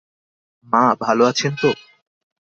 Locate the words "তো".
1.61-1.69